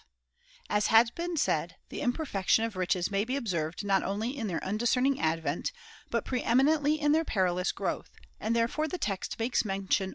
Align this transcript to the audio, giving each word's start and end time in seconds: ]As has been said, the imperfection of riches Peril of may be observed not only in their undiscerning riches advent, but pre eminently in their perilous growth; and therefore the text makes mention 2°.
]As 0.71 0.87
has 0.87 1.11
been 1.11 1.37
said, 1.37 1.75
the 1.89 2.01
imperfection 2.01 2.65
of 2.65 2.75
riches 2.75 3.09
Peril 3.09 3.19
of 3.21 3.21
may 3.21 3.23
be 3.23 3.35
observed 3.35 3.83
not 3.85 4.01
only 4.01 4.35
in 4.35 4.47
their 4.47 4.63
undiscerning 4.63 5.11
riches 5.17 5.25
advent, 5.25 5.71
but 6.09 6.25
pre 6.25 6.41
eminently 6.41 6.99
in 6.99 7.11
their 7.11 7.23
perilous 7.23 7.71
growth; 7.71 8.09
and 8.39 8.55
therefore 8.55 8.87
the 8.87 8.97
text 8.97 9.37
makes 9.37 9.63
mention 9.63 10.09
2°. 10.09 10.09